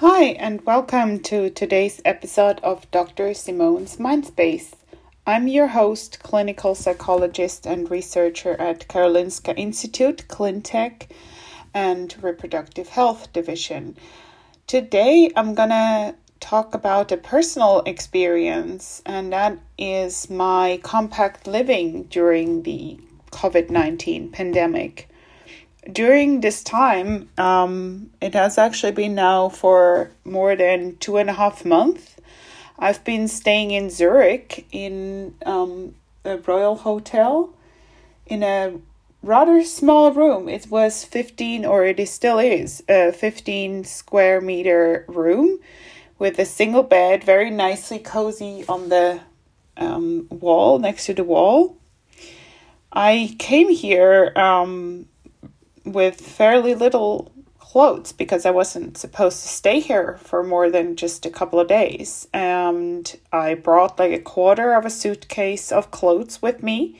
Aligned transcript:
Hi, 0.00 0.26
and 0.26 0.64
welcome 0.64 1.18
to 1.24 1.50
today's 1.50 2.00
episode 2.04 2.60
of 2.62 2.88
Dr. 2.92 3.34
Simone's 3.34 3.96
Mindspace. 3.96 4.74
I'm 5.26 5.48
your 5.48 5.66
host, 5.66 6.22
clinical 6.22 6.76
psychologist 6.76 7.66
and 7.66 7.90
researcher 7.90 8.54
at 8.60 8.86
Karolinska 8.86 9.58
Institute, 9.58 10.28
CLINTEC, 10.28 11.08
and 11.74 12.14
Reproductive 12.22 12.90
Health 12.90 13.32
Division. 13.32 13.96
Today, 14.68 15.32
I'm 15.34 15.54
gonna 15.54 16.14
talk 16.38 16.76
about 16.76 17.10
a 17.10 17.16
personal 17.16 17.82
experience, 17.84 19.02
and 19.04 19.32
that 19.32 19.58
is 19.78 20.30
my 20.30 20.78
compact 20.84 21.48
living 21.48 22.04
during 22.04 22.62
the 22.62 23.00
COVID 23.32 23.68
19 23.68 24.30
pandemic 24.30 25.08
during 25.90 26.40
this 26.40 26.62
time, 26.62 27.28
um, 27.38 28.10
it 28.20 28.34
has 28.34 28.58
actually 28.58 28.92
been 28.92 29.14
now 29.14 29.48
for 29.48 30.10
more 30.24 30.54
than 30.54 30.96
two 30.98 31.16
and 31.16 31.30
a 31.30 31.32
half 31.32 31.64
months. 31.64 32.16
I've 32.78 33.02
been 33.04 33.26
staying 33.26 33.70
in 33.70 33.90
Zurich 33.90 34.66
in 34.70 35.34
um, 35.44 35.94
a 36.24 36.36
Royal 36.36 36.76
Hotel 36.76 37.52
in 38.26 38.42
a 38.42 38.74
rather 39.22 39.64
small 39.64 40.12
room. 40.12 40.48
It 40.48 40.70
was 40.70 41.04
15, 41.04 41.64
or 41.64 41.84
it 41.84 41.98
is, 41.98 42.10
still 42.10 42.38
is, 42.38 42.82
a 42.88 43.12
15 43.12 43.84
square 43.84 44.40
meter 44.40 45.04
room 45.08 45.58
with 46.18 46.38
a 46.38 46.44
single 46.44 46.82
bed, 46.82 47.24
very 47.24 47.50
nicely 47.50 47.98
cozy 47.98 48.64
on 48.68 48.88
the 48.90 49.20
um, 49.76 50.26
wall, 50.30 50.78
next 50.78 51.06
to 51.06 51.14
the 51.14 51.24
wall. 51.24 51.76
I 52.92 53.36
came 53.38 53.70
here 53.70 54.32
um, 54.36 55.06
with 55.92 56.20
fairly 56.20 56.74
little 56.74 57.32
clothes 57.58 58.12
because 58.12 58.46
I 58.46 58.50
wasn't 58.50 58.96
supposed 58.96 59.42
to 59.42 59.48
stay 59.48 59.80
here 59.80 60.18
for 60.22 60.42
more 60.42 60.70
than 60.70 60.96
just 60.96 61.26
a 61.26 61.30
couple 61.30 61.60
of 61.60 61.68
days. 61.68 62.26
And 62.32 63.14
I 63.30 63.54
brought 63.54 63.98
like 63.98 64.12
a 64.12 64.18
quarter 64.18 64.72
of 64.72 64.86
a 64.86 64.90
suitcase 64.90 65.70
of 65.70 65.90
clothes 65.90 66.40
with 66.40 66.62
me, 66.62 66.98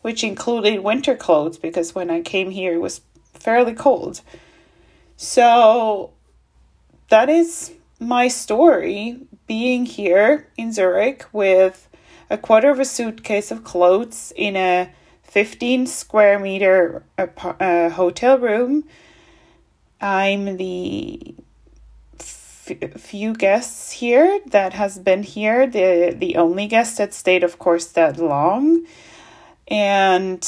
which 0.00 0.24
included 0.24 0.82
winter 0.82 1.14
clothes 1.16 1.58
because 1.58 1.94
when 1.94 2.10
I 2.10 2.22
came 2.22 2.50
here 2.50 2.74
it 2.74 2.80
was 2.80 3.02
fairly 3.34 3.74
cold. 3.74 4.22
So 5.16 6.12
that 7.08 7.28
is 7.28 7.72
my 8.00 8.28
story 8.28 9.20
being 9.46 9.84
here 9.84 10.48
in 10.56 10.72
Zurich 10.72 11.26
with 11.32 11.88
a 12.30 12.38
quarter 12.38 12.70
of 12.70 12.80
a 12.80 12.84
suitcase 12.84 13.50
of 13.50 13.64
clothes 13.64 14.32
in 14.34 14.56
a 14.56 14.90
15 15.36 15.86
square 15.86 16.38
meter 16.38 17.02
uh, 17.18 17.90
hotel 17.90 18.38
room. 18.38 18.84
I'm 20.00 20.56
the 20.56 21.34
few 22.96 23.34
guests 23.34 23.92
here 23.92 24.40
that 24.46 24.72
has 24.72 24.98
been 24.98 25.22
here. 25.24 25.66
The 25.66 26.16
the 26.16 26.36
only 26.36 26.66
guest 26.66 26.96
that 26.96 27.12
stayed, 27.12 27.44
of 27.44 27.58
course, 27.58 27.84
that 27.88 28.16
long, 28.16 28.86
and 29.68 30.42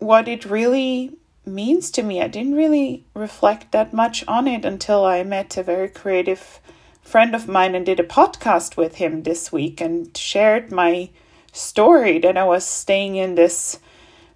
what 0.00 0.28
it 0.28 0.44
really 0.44 1.16
means 1.46 1.90
to 1.92 2.02
me, 2.02 2.20
I 2.20 2.28
didn't 2.28 2.56
really 2.56 3.04
reflect 3.14 3.72
that 3.72 3.94
much 3.94 4.22
on 4.28 4.46
it 4.46 4.66
until 4.66 5.06
I 5.06 5.22
met 5.22 5.56
a 5.56 5.62
very 5.62 5.88
creative 5.88 6.60
friend 7.00 7.34
of 7.34 7.48
mine 7.48 7.74
and 7.74 7.86
did 7.86 8.00
a 8.00 8.12
podcast 8.18 8.76
with 8.76 8.96
him 8.96 9.22
this 9.22 9.50
week 9.50 9.80
and 9.80 10.14
shared 10.14 10.70
my 10.70 11.08
story 11.56 12.18
that 12.18 12.36
I 12.36 12.44
was 12.44 12.66
staying 12.66 13.16
in 13.16 13.34
this 13.34 13.78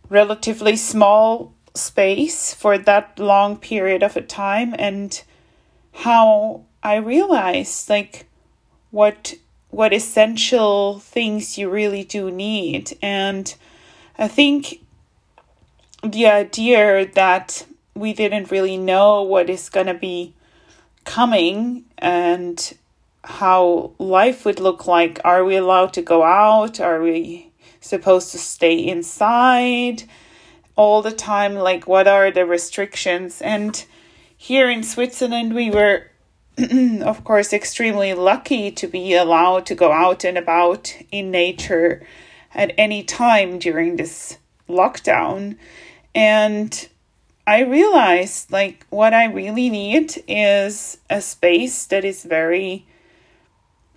relatively 0.08 0.76
small 0.76 1.54
space 1.74 2.52
for 2.54 2.78
that 2.78 3.18
long 3.18 3.56
period 3.56 4.02
of 4.02 4.16
a 4.16 4.22
time 4.22 4.74
and 4.78 5.22
how 5.92 6.64
I 6.82 6.96
realized 6.96 7.88
like 7.88 8.26
what 8.90 9.34
what 9.70 9.92
essential 9.92 10.98
things 10.98 11.56
you 11.56 11.70
really 11.70 12.02
do 12.02 12.28
need. 12.30 12.96
And 13.00 13.54
I 14.18 14.26
think 14.26 14.80
the 16.02 16.26
idea 16.26 17.06
that 17.14 17.66
we 17.94 18.12
didn't 18.12 18.50
really 18.50 18.76
know 18.76 19.22
what 19.22 19.48
is 19.48 19.68
going 19.68 19.86
to 19.86 19.94
be 19.94 20.34
coming 21.04 21.84
and 21.98 22.76
how 23.24 23.92
life 23.98 24.44
would 24.44 24.60
look 24.60 24.86
like. 24.86 25.20
Are 25.24 25.44
we 25.44 25.56
allowed 25.56 25.92
to 25.94 26.02
go 26.02 26.22
out? 26.22 26.80
Are 26.80 27.02
we 27.02 27.52
supposed 27.80 28.32
to 28.32 28.38
stay 28.38 28.76
inside 28.78 30.04
all 30.76 31.02
the 31.02 31.12
time? 31.12 31.54
Like, 31.54 31.86
what 31.86 32.08
are 32.08 32.30
the 32.30 32.46
restrictions? 32.46 33.42
And 33.42 33.84
here 34.36 34.70
in 34.70 34.82
Switzerland, 34.82 35.54
we 35.54 35.70
were, 35.70 36.06
of 37.02 37.24
course, 37.24 37.52
extremely 37.52 38.14
lucky 38.14 38.70
to 38.70 38.86
be 38.86 39.14
allowed 39.14 39.66
to 39.66 39.74
go 39.74 39.92
out 39.92 40.24
and 40.24 40.38
about 40.38 40.94
in 41.10 41.30
nature 41.30 42.06
at 42.54 42.72
any 42.78 43.02
time 43.02 43.58
during 43.58 43.96
this 43.96 44.38
lockdown. 44.68 45.56
And 46.14 46.88
I 47.46 47.62
realized 47.62 48.50
like 48.50 48.86
what 48.90 49.12
I 49.12 49.24
really 49.26 49.70
need 49.70 50.22
is 50.26 50.98
a 51.08 51.20
space 51.20 51.84
that 51.86 52.04
is 52.04 52.24
very 52.24 52.86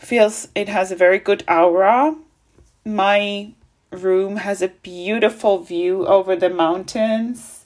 feels 0.05 0.47
it 0.55 0.69
has 0.69 0.91
a 0.91 0.95
very 0.95 1.19
good 1.19 1.43
aura. 1.47 2.15
My 2.85 3.51
room 3.91 4.37
has 4.37 4.61
a 4.61 4.67
beautiful 4.67 5.59
view 5.59 6.05
over 6.07 6.35
the 6.35 6.49
mountains. 6.49 7.65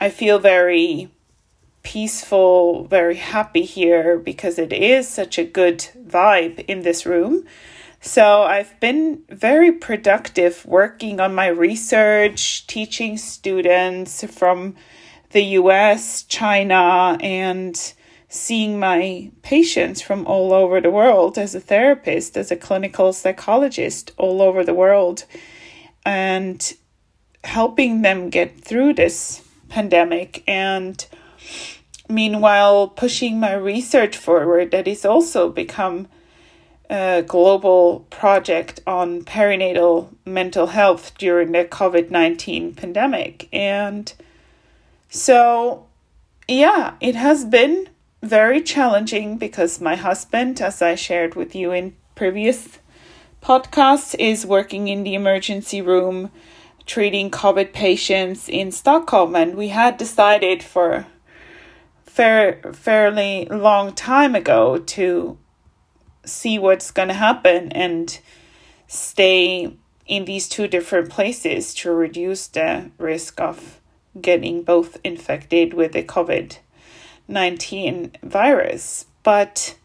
I 0.00 0.08
feel 0.08 0.38
very 0.38 1.10
peaceful, 1.82 2.84
very 2.84 3.16
happy 3.16 3.64
here 3.64 4.18
because 4.18 4.58
it 4.58 4.72
is 4.72 5.08
such 5.08 5.38
a 5.38 5.44
good 5.44 5.78
vibe 6.06 6.64
in 6.66 6.82
this 6.82 7.06
room. 7.06 7.46
So 8.00 8.42
I've 8.42 8.78
been 8.80 9.22
very 9.28 9.72
productive 9.72 10.64
working 10.64 11.20
on 11.20 11.34
my 11.34 11.48
research, 11.48 12.66
teaching 12.66 13.18
students 13.18 14.24
from 14.24 14.74
the 15.30 15.42
US, 15.60 16.22
China, 16.22 17.18
and 17.20 17.92
seeing 18.30 18.78
my 18.78 19.30
patients 19.42 20.00
from 20.00 20.24
all 20.26 20.54
over 20.54 20.80
the 20.80 20.90
world. 20.90 21.36
As 21.36 21.54
a 21.54 21.60
therapist, 21.60 22.36
as 22.36 22.50
a 22.50 22.56
clinical 22.56 23.12
psychologist 23.12 24.12
all 24.16 24.40
over 24.40 24.64
the 24.64 24.72
world, 24.72 25.24
and 26.06 26.74
helping 27.44 28.02
them 28.02 28.30
get 28.30 28.60
through 28.60 28.94
this 28.94 29.42
pandemic 29.68 30.42
and 30.46 31.06
meanwhile 32.08 32.88
pushing 32.88 33.38
my 33.38 33.54
research 33.54 34.16
forward 34.16 34.70
that 34.72 34.88
is 34.88 35.04
also 35.04 35.48
become 35.48 36.08
a 36.90 37.22
global 37.26 38.00
project 38.10 38.80
on 38.86 39.22
perinatal 39.24 40.08
mental 40.26 40.66
health 40.68 41.16
during 41.18 41.52
the 41.52 41.64
COVID-19 41.64 42.76
pandemic. 42.76 43.48
And 43.52 44.12
so 45.08 45.86
yeah 46.48 46.94
it 47.00 47.14
has 47.14 47.44
been 47.44 47.88
very 48.22 48.60
challenging 48.60 49.38
because 49.38 49.80
my 49.80 49.96
husband, 49.96 50.60
as 50.60 50.82
I 50.82 50.94
shared 50.94 51.34
with 51.34 51.54
you 51.54 51.72
in 51.72 51.96
previous 52.14 52.78
podcasts, 53.42 54.14
is 54.18 54.44
working 54.44 54.88
in 54.88 55.02
the 55.04 55.14
emergency 55.14 55.80
room 55.80 56.30
treating 56.86 57.30
COVID 57.30 57.72
patients 57.72 58.48
in 58.48 58.72
Stockholm, 58.72 59.36
and 59.36 59.54
we 59.54 59.68
had 59.68 59.96
decided 59.96 60.62
for 60.62 61.06
fair 62.04 62.60
fairly 62.72 63.46
long 63.46 63.94
time 63.94 64.34
ago 64.34 64.78
to 64.78 65.38
see 66.24 66.58
what's 66.58 66.90
going 66.90 67.08
to 67.08 67.14
happen 67.14 67.70
and 67.72 68.18
stay 68.88 69.72
in 70.06 70.24
these 70.24 70.48
two 70.48 70.66
different 70.66 71.08
places 71.08 71.72
to 71.72 71.92
reduce 71.92 72.48
the 72.48 72.90
risk 72.98 73.40
of 73.40 73.80
getting 74.20 74.62
both 74.62 74.98
infected 75.04 75.72
with 75.72 75.92
the 75.92 76.02
COVID 76.02 76.58
19 77.30 78.12
virus. 78.22 79.06
But 79.22 79.76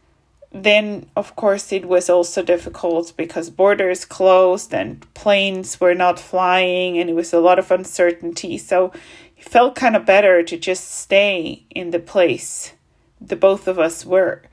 then, 0.52 1.10
of 1.16 1.36
course, 1.36 1.72
it 1.72 1.88
was 1.88 2.10
also 2.10 2.42
difficult 2.42 3.14
because 3.18 3.50
borders 3.50 4.06
closed 4.06 4.74
and 4.74 5.06
planes 5.14 5.80
were 5.80 5.96
not 5.96 6.20
flying, 6.20 6.98
and 6.98 7.10
it 7.10 7.14
was 7.14 7.34
a 7.34 7.40
lot 7.40 7.60
of 7.60 7.72
uncertainty. 7.72 8.58
So 8.58 8.92
it 9.38 9.44
felt 9.44 9.76
kind 9.76 9.96
of 9.96 10.06
better 10.06 10.44
to 10.44 10.58
just 10.58 10.90
stay 10.92 11.64
in 11.70 11.92
the 11.92 12.00
place 12.00 12.74
the 13.20 13.36
both 13.36 13.68
of 13.68 13.80
us 13.80 14.06
were. 14.06 14.44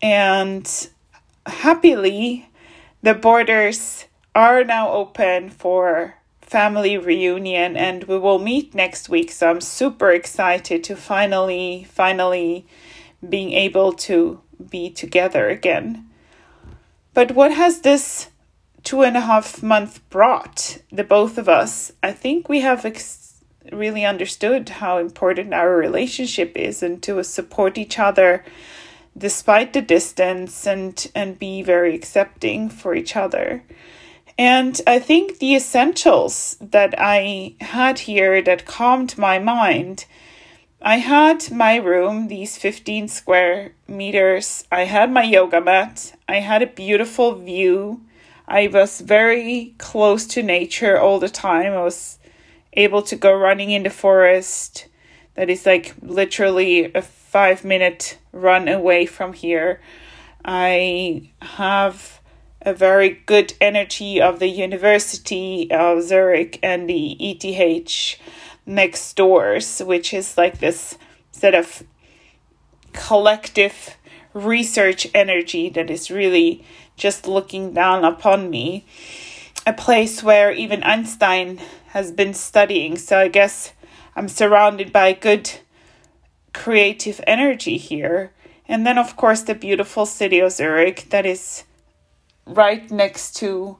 And 0.00 0.68
happily, 1.46 2.48
the 3.02 3.14
borders 3.14 4.06
are 4.34 4.64
now 4.64 4.90
open 4.92 5.50
for 5.50 6.16
family 6.52 6.98
reunion 6.98 7.78
and 7.78 8.04
we 8.04 8.18
will 8.18 8.38
meet 8.38 8.74
next 8.74 9.08
week. 9.08 9.32
So 9.32 9.48
I'm 9.48 9.62
super 9.62 10.10
excited 10.10 10.84
to 10.84 10.94
finally, 10.94 11.86
finally 11.90 12.66
being 13.26 13.52
able 13.52 13.94
to 14.08 14.42
be 14.70 14.90
together 14.90 15.48
again. 15.48 16.10
But 17.14 17.32
what 17.32 17.52
has 17.52 17.80
this 17.80 18.28
two 18.82 19.00
and 19.00 19.16
a 19.16 19.22
half 19.22 19.62
month 19.62 20.06
brought 20.10 20.78
the 20.92 21.04
both 21.04 21.38
of 21.38 21.48
us? 21.48 21.92
I 22.02 22.12
think 22.12 22.50
we 22.50 22.60
have 22.60 22.84
ex- 22.84 23.42
really 23.72 24.04
understood 24.04 24.68
how 24.68 24.98
important 24.98 25.54
our 25.54 25.74
relationship 25.74 26.52
is 26.54 26.82
and 26.82 27.02
to 27.02 27.24
support 27.24 27.78
each 27.78 27.98
other 27.98 28.44
despite 29.16 29.72
the 29.72 29.82
distance 29.82 30.66
and 30.66 31.10
and 31.14 31.38
be 31.38 31.62
very 31.62 31.94
accepting 31.94 32.68
for 32.68 32.94
each 32.94 33.16
other. 33.16 33.62
And 34.38 34.80
I 34.86 34.98
think 34.98 35.38
the 35.38 35.54
essentials 35.54 36.56
that 36.60 36.94
I 36.98 37.54
had 37.60 38.00
here 38.00 38.40
that 38.42 38.66
calmed 38.66 39.18
my 39.18 39.38
mind. 39.38 40.06
I 40.80 40.96
had 40.96 41.50
my 41.52 41.76
room, 41.76 42.28
these 42.28 42.56
15 42.56 43.08
square 43.08 43.72
meters. 43.86 44.64
I 44.72 44.84
had 44.84 45.12
my 45.12 45.22
yoga 45.22 45.60
mat. 45.60 46.14
I 46.28 46.40
had 46.40 46.62
a 46.62 46.66
beautiful 46.66 47.34
view. 47.36 48.00
I 48.48 48.66
was 48.66 49.00
very 49.00 49.74
close 49.78 50.26
to 50.28 50.42
nature 50.42 50.98
all 50.98 51.20
the 51.20 51.28
time. 51.28 51.72
I 51.72 51.82
was 51.82 52.18
able 52.72 53.02
to 53.02 53.16
go 53.16 53.32
running 53.32 53.70
in 53.70 53.82
the 53.82 53.90
forest 53.90 54.88
that 55.34 55.48
is 55.48 55.66
like 55.66 55.94
literally 56.02 56.92
a 56.94 57.02
five 57.02 57.64
minute 57.64 58.18
run 58.32 58.68
away 58.68 59.06
from 59.06 59.32
here. 59.32 59.80
I 60.44 61.30
have 61.40 62.20
a 62.64 62.72
very 62.72 63.10
good 63.26 63.54
energy 63.60 64.20
of 64.20 64.38
the 64.38 64.48
University 64.48 65.70
of 65.70 66.02
Zurich 66.02 66.58
and 66.62 66.88
the 66.88 67.16
ETH 67.18 68.18
next 68.64 69.14
doors, 69.14 69.80
which 69.80 70.14
is 70.14 70.38
like 70.38 70.58
this 70.58 70.96
sort 71.32 71.54
of 71.54 71.82
collective 72.92 73.96
research 74.32 75.06
energy 75.14 75.68
that 75.68 75.90
is 75.90 76.10
really 76.10 76.64
just 76.96 77.26
looking 77.26 77.74
down 77.74 78.04
upon 78.04 78.48
me. 78.50 78.86
A 79.66 79.72
place 79.72 80.22
where 80.22 80.52
even 80.52 80.82
Einstein 80.82 81.60
has 81.88 82.10
been 82.10 82.34
studying. 82.34 82.96
So 82.96 83.18
I 83.18 83.28
guess 83.28 83.72
I'm 84.16 84.28
surrounded 84.28 84.92
by 84.92 85.12
good 85.12 85.50
creative 86.52 87.20
energy 87.26 87.76
here. 87.76 88.32
And 88.66 88.86
then, 88.86 88.98
of 88.98 89.16
course, 89.16 89.42
the 89.42 89.54
beautiful 89.54 90.06
city 90.06 90.38
of 90.38 90.52
Zurich 90.52 91.10
that 91.10 91.26
is 91.26 91.64
right 92.46 92.90
next 92.90 93.36
to 93.36 93.78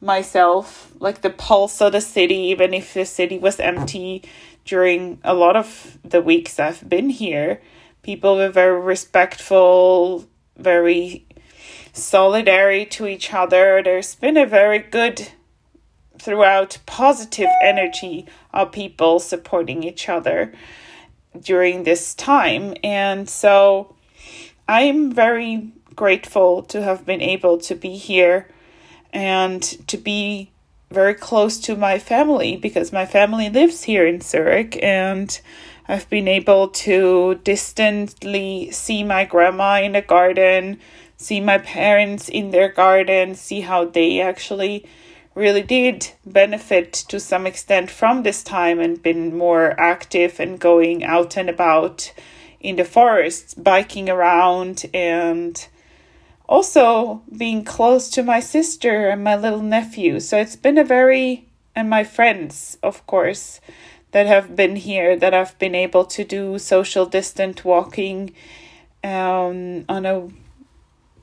myself, 0.00 0.92
like 1.00 1.22
the 1.22 1.30
pulse 1.30 1.80
of 1.80 1.92
the 1.92 2.00
city, 2.00 2.36
even 2.36 2.74
if 2.74 2.94
the 2.94 3.04
city 3.04 3.38
was 3.38 3.58
empty 3.58 4.22
during 4.64 5.18
a 5.24 5.34
lot 5.34 5.56
of 5.56 5.98
the 6.04 6.20
weeks 6.20 6.58
I've 6.58 6.88
been 6.88 7.10
here. 7.10 7.60
People 8.02 8.36
were 8.36 8.50
very 8.50 8.80
respectful, 8.80 10.26
very 10.56 11.26
solidary 11.92 12.88
to 12.90 13.06
each 13.06 13.32
other. 13.32 13.82
There's 13.82 14.14
been 14.14 14.36
a 14.36 14.46
very 14.46 14.78
good 14.78 15.28
throughout 16.18 16.78
positive 16.86 17.50
energy 17.62 18.26
of 18.52 18.72
people 18.72 19.18
supporting 19.18 19.82
each 19.82 20.08
other 20.08 20.52
during 21.38 21.82
this 21.82 22.14
time. 22.14 22.74
And 22.82 23.28
so 23.28 23.94
I'm 24.68 25.12
very 25.12 25.72
grateful 25.94 26.62
to 26.62 26.82
have 26.82 27.06
been 27.06 27.20
able 27.20 27.58
to 27.58 27.74
be 27.74 27.96
here 27.96 28.48
and 29.12 29.62
to 29.86 29.96
be 29.96 30.50
very 30.90 31.14
close 31.14 31.58
to 31.58 31.76
my 31.76 31.98
family 31.98 32.56
because 32.56 32.92
my 32.92 33.06
family 33.06 33.48
lives 33.48 33.84
here 33.84 34.06
in 34.06 34.20
Zurich 34.20 34.78
and 34.82 35.40
I've 35.86 36.08
been 36.08 36.28
able 36.28 36.68
to 36.68 37.40
distantly 37.44 38.70
see 38.70 39.02
my 39.02 39.24
grandma 39.24 39.82
in 39.82 39.92
the 39.92 40.02
garden, 40.02 40.80
see 41.16 41.40
my 41.40 41.58
parents 41.58 42.28
in 42.28 42.52
their 42.52 42.70
garden, 42.70 43.34
see 43.34 43.60
how 43.60 43.84
they 43.84 44.20
actually 44.20 44.86
really 45.34 45.62
did 45.62 46.12
benefit 46.24 46.92
to 46.92 47.18
some 47.18 47.46
extent 47.46 47.90
from 47.90 48.22
this 48.22 48.42
time 48.42 48.78
and 48.78 49.02
been 49.02 49.36
more 49.36 49.78
active 49.78 50.38
and 50.38 50.58
going 50.60 51.04
out 51.04 51.36
and 51.36 51.50
about 51.50 52.12
in 52.60 52.76
the 52.76 52.84
forests, 52.84 53.52
biking 53.54 54.08
around, 54.08 54.86
and 54.94 55.68
also 56.54 57.20
being 57.36 57.64
close 57.64 58.08
to 58.08 58.22
my 58.22 58.38
sister 58.38 59.08
and 59.08 59.24
my 59.24 59.34
little 59.34 59.60
nephew. 59.60 60.20
So 60.20 60.38
it's 60.38 60.54
been 60.54 60.78
a 60.78 60.84
very, 60.84 61.48
and 61.74 61.90
my 61.90 62.04
friends, 62.04 62.78
of 62.80 63.04
course, 63.08 63.60
that 64.12 64.28
have 64.28 64.54
been 64.54 64.76
here 64.76 65.16
that 65.16 65.34
I've 65.34 65.58
been 65.58 65.74
able 65.74 66.04
to 66.04 66.22
do 66.22 66.56
social 66.60 67.06
distant 67.06 67.64
walking 67.64 68.32
um, 69.02 69.84
on 69.88 70.06
a 70.06 70.28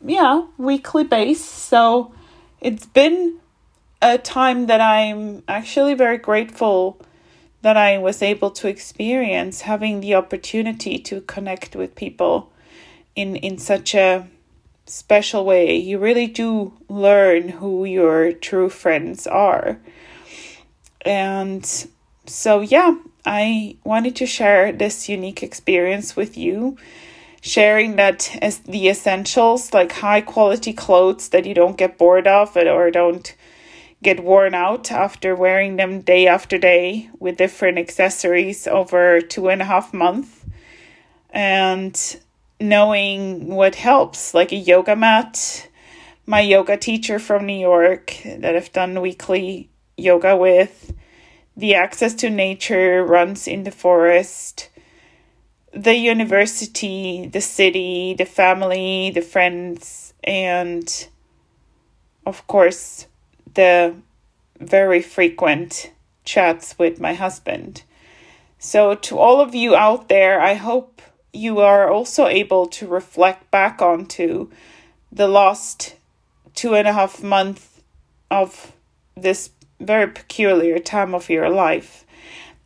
yeah 0.05 0.47
weekly 0.57 1.05
base. 1.05 1.45
So 1.45 2.13
it's 2.59 2.85
been 2.85 3.39
a 4.01 4.17
time 4.17 4.65
that 4.65 4.81
I'm 4.81 5.43
actually 5.47 5.93
very 5.93 6.17
grateful 6.17 6.99
that 7.61 7.77
I 7.77 7.99
was 7.99 8.21
able 8.21 8.51
to 8.59 8.67
experience 8.67 9.61
having 9.61 10.01
the 10.01 10.15
opportunity 10.15 10.99
to 10.99 11.21
connect 11.21 11.73
with 11.73 11.95
people 11.95 12.51
in 13.15 13.37
in 13.37 13.57
such 13.57 13.95
a 13.95 14.27
special 14.85 15.45
way. 15.45 15.75
You 15.75 15.99
really 15.99 16.27
do 16.27 16.73
learn 16.89 17.49
who 17.49 17.85
your 17.85 18.33
true 18.33 18.69
friends 18.69 19.27
are. 19.27 19.79
And 21.01 21.65
so 22.25 22.61
yeah, 22.61 22.95
I 23.25 23.77
wanted 23.83 24.15
to 24.17 24.25
share 24.25 24.71
this 24.71 25.09
unique 25.09 25.43
experience 25.43 26.15
with 26.15 26.37
you 26.37 26.77
sharing 27.41 27.95
that 27.95 28.37
as 28.41 28.59
the 28.59 28.87
essentials 28.87 29.73
like 29.73 29.91
high 29.91 30.21
quality 30.21 30.71
clothes 30.71 31.29
that 31.29 31.45
you 31.45 31.53
don't 31.55 31.77
get 31.77 31.97
bored 31.97 32.27
of 32.27 32.55
or 32.55 32.91
don't 32.91 33.35
get 34.03 34.23
worn 34.23 34.53
out 34.53 34.91
after 34.91 35.35
wearing 35.35 35.75
them 35.75 36.01
day 36.01 36.27
after 36.27 36.57
day 36.57 37.09
with 37.19 37.37
different 37.37 37.77
accessories 37.77 38.67
over 38.67 39.21
two 39.21 39.49
and 39.49 39.61
a 39.61 39.65
half 39.65 39.93
months. 39.93 40.45
And 41.31 42.17
knowing 42.61 43.47
what 43.47 43.75
helps, 43.75 44.33
like 44.33 44.51
a 44.51 44.55
yoga 44.55 44.95
mat, 44.95 45.67
my 46.25 46.39
yoga 46.39 46.77
teacher 46.77 47.19
from 47.19 47.45
New 47.45 47.59
York 47.59 48.21
that 48.25 48.55
I've 48.55 48.71
done 48.71 49.01
weekly 49.01 49.69
yoga 49.97 50.37
with, 50.37 50.93
the 51.57 51.75
access 51.75 52.13
to 52.15 52.29
nature, 52.29 53.03
runs 53.03 53.47
in 53.47 53.63
the 53.63 53.71
forest, 53.71 54.69
the 55.73 55.95
university, 55.95 57.27
the 57.27 57.41
city, 57.41 58.13
the 58.17 58.25
family, 58.25 59.11
the 59.13 59.21
friends, 59.21 60.13
and 60.23 61.07
of 62.25 62.45
course, 62.47 63.07
the 63.53 63.95
very 64.59 65.01
frequent 65.01 65.91
chats 66.23 66.77
with 66.77 66.99
my 66.99 67.13
husband. 67.13 67.83
So, 68.59 68.93
to 68.93 69.17
all 69.17 69.41
of 69.41 69.55
you 69.55 69.75
out 69.75 70.07
there, 70.07 70.39
I 70.39 70.53
hope 70.53 71.01
you 71.33 71.59
are 71.59 71.89
also 71.89 72.27
able 72.27 72.67
to 72.67 72.87
reflect 72.87 73.49
back 73.51 73.81
onto 73.81 74.49
the 75.11 75.27
last 75.27 75.95
two 76.53 76.75
and 76.75 76.87
a 76.87 76.93
half 76.93 77.23
months 77.23 77.81
of 78.29 78.73
this 79.15 79.51
very 79.79 80.07
peculiar 80.07 80.79
time 80.79 81.15
of 81.15 81.29
your 81.29 81.49
life. 81.49 82.05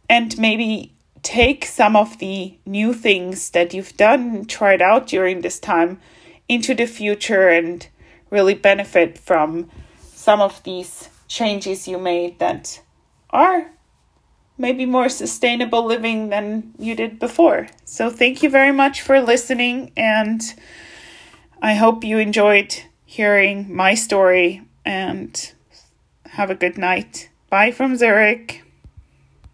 And 0.09 0.37
maybe 0.37 0.93
take 1.23 1.65
some 1.65 1.95
of 1.95 2.19
the 2.19 2.55
new 2.65 2.93
things 2.93 3.49
that 3.51 3.73
you've 3.73 3.97
done 3.97 4.45
tried 4.45 4.81
out 4.81 5.07
during 5.07 5.41
this 5.41 5.59
time 5.59 5.99
into 6.47 6.75
the 6.75 6.85
future 6.85 7.49
and 7.49 7.87
really 8.29 8.53
benefit 8.53 9.17
from 9.17 9.69
some 9.99 10.41
of 10.41 10.61
these 10.63 11.09
changes 11.27 11.87
you 11.87 11.97
made 11.97 12.37
that 12.39 12.81
are 13.31 13.71
maybe 14.57 14.85
more 14.85 15.09
sustainable 15.09 15.85
living 15.85 16.29
than 16.29 16.73
you 16.77 16.95
did 16.95 17.19
before. 17.19 17.67
So, 17.85 18.09
thank 18.09 18.43
you 18.43 18.49
very 18.49 18.71
much 18.71 19.01
for 19.01 19.21
listening, 19.21 19.91
and 19.95 20.41
I 21.61 21.75
hope 21.75 22.03
you 22.03 22.17
enjoyed 22.17 22.75
hearing 23.05 23.73
my 23.73 23.93
story 23.93 24.61
and 24.83 25.53
have 26.25 26.49
a 26.49 26.55
good 26.55 26.77
night. 26.77 27.29
Bye 27.49 27.71
from 27.71 27.95
Zurich. 27.95 28.64